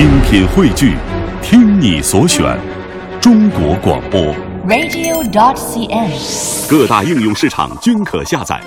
[0.00, 0.96] 精品汇聚，
[1.42, 2.58] 听你所选，
[3.20, 4.18] 中国广播。
[4.66, 6.70] radio.dot.cn，。
[6.70, 8.58] 各大应用市场均可下载。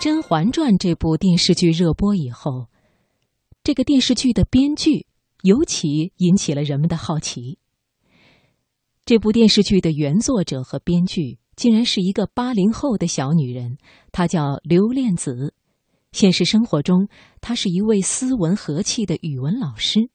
[0.02, 2.66] 《甄嬛传》这部电视剧热播以后，
[3.62, 5.06] 这个电视剧的编剧
[5.42, 7.60] 尤其引起了人们的好奇。
[9.04, 13.78] 这部电视剧的原作者和编剧竟然是一个八零后的小女人，
[14.10, 15.54] 她叫刘恋子。
[16.18, 17.06] 现实生活中，
[17.40, 20.10] 他是一位斯文和气的语文老师。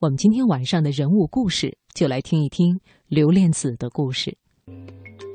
[0.00, 4.36] 我们今天晚上的人物故事，就来听一听刘恋子的故事。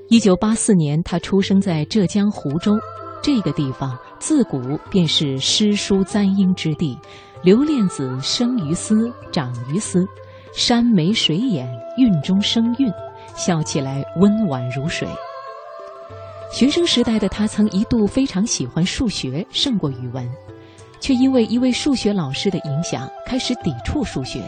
[0.10, 2.78] 一九八四年，他出生在浙江湖州。
[3.24, 6.98] 这个地方自古便是诗书簪缨之地。
[7.41, 10.05] 刘恋子生于斯，长于斯，
[10.54, 11.66] 山眉水眼，
[11.98, 12.91] 韵中生韵，
[13.34, 15.08] 笑起来温婉如水。
[16.52, 20.30] 学生时代的他曾一度非常喜欢数学，胜过语文，
[21.00, 24.41] 却因为一位数学老师的影响，开始抵触数学，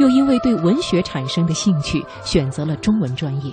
[0.00, 3.52] 又因为对文学产生的兴趣，选择了中文专业。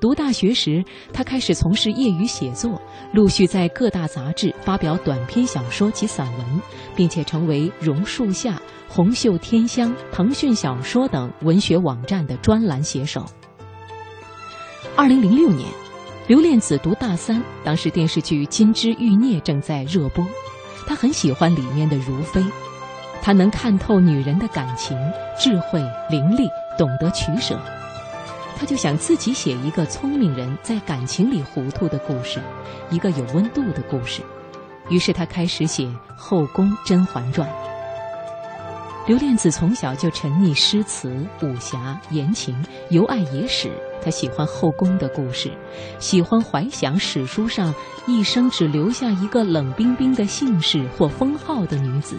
[0.00, 6.62] 读大学时，他开始从事业余写作，陆续在各大杂志发表短篇小说及散文，
[6.96, 8.52] 并且成为《榕树下》
[8.88, 13.24] 《红袖添香》《腾讯小说》等文学网站的专栏写手。
[14.96, 15.68] 二零零六年，
[16.30, 20.24] 刘恋子读大三，当时电视剧《金枝欲孽》正在热播，
[20.86, 22.40] 他很喜欢里面的如妃，
[23.20, 24.96] 她能看透女人的感情，
[25.36, 27.58] 智慧伶俐，懂得取舍。
[28.56, 32.38] 他就想自己写一个聪明人在感情里糊涂的故事，
[32.90, 34.22] 一个有温度的故事。
[34.88, 35.82] 于是他开始写
[36.14, 37.48] 《后宫甄嬛传》。
[39.06, 42.54] 刘恋子从小就沉溺诗词、武侠、言情，
[42.90, 43.70] 尤爱野史。
[44.02, 45.50] 他喜欢后宫的故事，
[45.98, 47.74] 喜欢怀想史书上
[48.06, 52.18] 一生只留下一个冷冰冰的姓氏或封号的女子。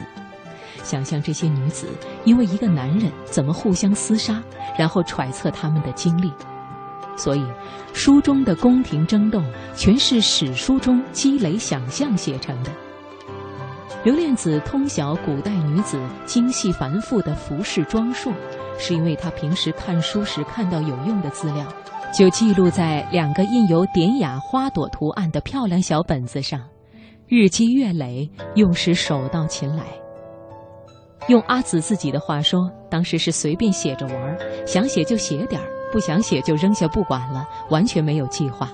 [0.83, 1.87] 想象这些女子
[2.25, 4.43] 因为一个男人怎么互相厮杀，
[4.77, 6.31] 然后揣测他们的经历。
[7.15, 7.45] 所以，
[7.93, 9.41] 书中的宫廷争斗
[9.75, 12.71] 全是史书中积累想象写成的。
[14.03, 18.33] 刘恋子通晓古代女子精细繁复的服饰装束，
[18.79, 21.63] 是因为她平时看书时看到有用的资料，
[22.11, 26.59] 就记录在两个印有典雅花朵图案的漂亮小本子上，
[27.27, 29.83] 日积月累，用时手到擒来。
[31.27, 38.67] 用阿紫自己的话说，当时是随便写着玩，想写就写点儿，不想写就扔下不管了，完全没有计划。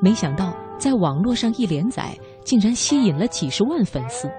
[0.00, 2.12] 没想到在网络上一连载，
[2.46, 4.30] 竟然吸引了几十万粉丝，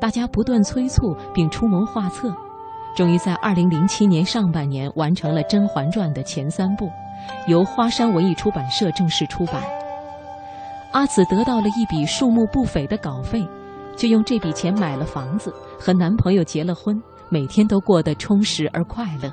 [0.00, 2.34] 大家不断催促并出谋划策，
[2.96, 6.88] 终于在二零零七年上半年完成了《甄嬛传》的前三部，
[7.46, 9.62] 由花山文艺出版社正式出版。
[10.92, 13.46] 阿紫得到了一笔数目不菲的稿费。
[13.96, 19.30] 就用这笔钱买了房子，和男朋友结了婚，每天都过得充实而快乐。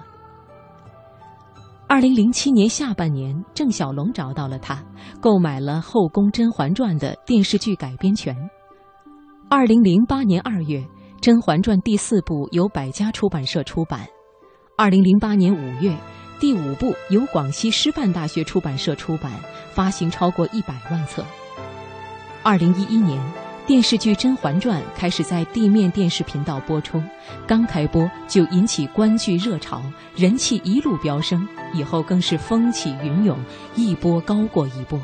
[1.89, 4.83] 二零零七年下半年，郑晓龙找到了他，
[5.21, 8.35] 购买了《后宫甄嬛传》的电视剧改编权。
[9.49, 10.79] 二零零八年二月，
[11.21, 14.05] 《甄嬛传》第四部由百家出版社出版。
[14.77, 15.95] 二零零八年五月，
[16.41, 19.31] 第五部由广西师范大学出版社出版，
[19.71, 21.23] 发行超过一百万册。
[22.43, 23.46] 二零一一年。
[23.67, 27.03] 电视剧《甄嬛传》开始在地面电视频道播出，
[27.45, 29.81] 刚开播就引起观剧热潮，
[30.15, 33.37] 人气一路飙升，以后更是风起云涌，
[33.75, 34.97] 一波高过一波。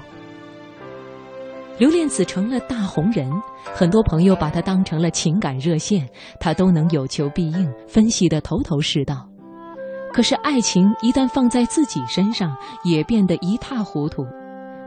[1.78, 3.30] 刘恋子成了大红人，
[3.76, 6.08] 很多朋友把她当成了情感热线，
[6.40, 9.28] 她都能有求必应，分析得头头是道。
[10.14, 14.26] 可是爱情一旦放在自己身上，也变得一塌糊涂。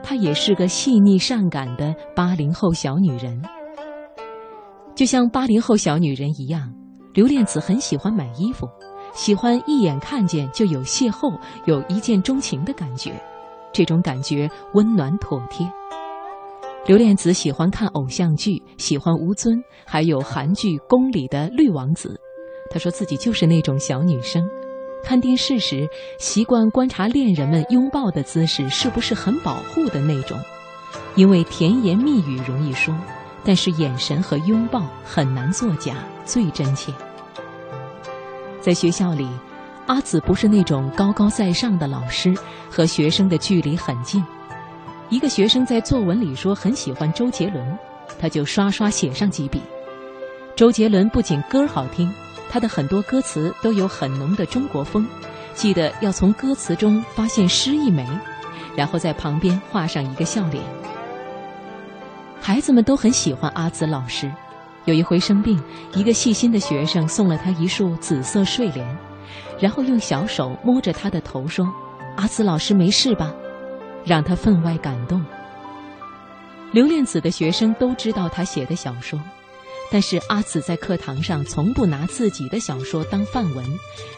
[0.03, 3.43] 她也是个细腻善感的八零后小女人。
[4.97, 6.73] 就像八零后小女人一样，
[7.13, 8.67] 刘恋子很喜欢买衣服，
[9.13, 13.13] 喜欢一眼看见就有邂逅、有一见钟情的感觉，
[13.75, 15.71] 这种感觉温暖妥帖。
[16.87, 22.19] 刘恋子喜欢看偶像剧，喜欢吴尊，还有韩剧《宫》里的绿王子。
[22.71, 24.43] 她说自己就是那种小女生，
[25.05, 25.87] 看电视时
[26.19, 30.39] 习惯观察恋人们拥抱的姿势是不是很保护的那种，
[31.17, 32.95] 因为甜言蜜语容易说。
[33.47, 35.95] 但是眼神和拥抱很难作假，
[36.25, 36.93] 最真切。
[38.61, 39.29] 在学校里，
[39.87, 42.35] 阿紫不是那种高高在上的老师，
[42.69, 44.25] 和学生的距离很近。
[45.11, 47.79] 一个学生在作文里说很喜欢周杰伦，
[48.19, 49.63] 他就刷刷写上几笔。
[50.57, 52.13] 周杰伦不仅歌好听，
[52.51, 55.07] 他的很多歌词都有很浓的中国风，
[55.55, 58.05] 记得要从歌词中发现诗一枚，
[58.75, 60.61] 然后在旁边画上一个笑脸。
[62.47, 64.33] 孩子们都很喜欢阿紫老师，
[64.85, 65.61] 有一回生病，
[65.97, 68.87] 一个细心的学生送了他一束紫色睡莲，
[69.59, 71.69] 然后用小手摸着他的头说
[72.15, 73.35] ：“阿紫老师没事吧？”
[74.07, 75.27] 让他分外感动。
[76.71, 79.21] 留恋子的学生都知道他写的小说，
[79.91, 83.67] 但是阿紫在课堂上从不拿自己的小说当范文，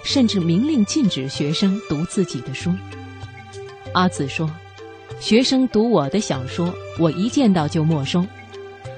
[0.04, 2.74] 甚至明令禁止学生读自己的书。
[3.94, 4.50] 阿紫说
[5.20, 8.24] ：“学生读我的小说，我一见到就没收。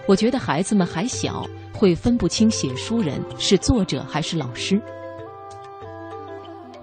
[0.07, 4.81] 我觉得孩子们还小，会分不清写书人是作者还是老师。”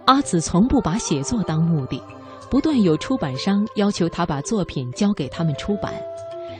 [0.05, 2.01] 阿紫从不把写作当目的，
[2.49, 5.93] 不断有出版商要求他把作品交给他们出版。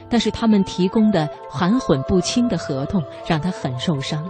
[0.09, 4.25] 但是他们提供的含混不清的合同让他很受伤。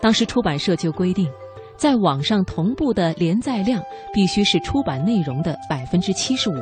[0.00, 1.28] 当时出版社就规定，
[1.76, 3.82] 在网上同步的连载量
[4.14, 6.54] 必须是出版内容的百分之七十五。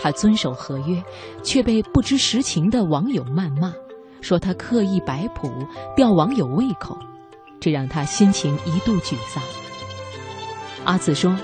[0.00, 1.02] 他遵守合约，
[1.42, 3.74] 却被不知实情的网友谩骂，
[4.20, 5.52] 说他刻意摆谱
[5.94, 6.98] 吊网友胃口，
[7.60, 9.42] 这让他心情一度沮丧。
[10.84, 11.36] 阿紫说：“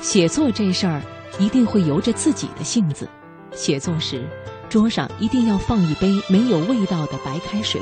[0.00, 1.02] 写作这事儿
[1.38, 3.08] 一定会由着自己的性子，
[3.52, 4.26] 写作时。”
[4.68, 7.80] 桌上一定要放一杯没有味道的白开水，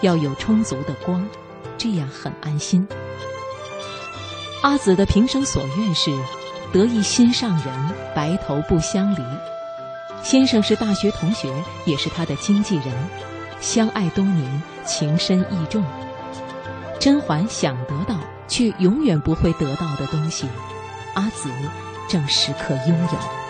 [0.00, 1.22] 要有充足的光，
[1.76, 2.88] 这样很安心。
[4.62, 6.10] 阿紫的平生所愿是
[6.72, 9.22] 得一心上人，白头不相离。
[10.24, 11.52] 先生是大学同学，
[11.84, 12.86] 也是他的经纪人，
[13.60, 15.84] 相爱多年，情深意重。
[16.98, 18.16] 甄嬛想得到
[18.48, 20.48] 却永远不会得到的东西，
[21.12, 21.50] 阿紫
[22.08, 23.43] 正时刻拥有。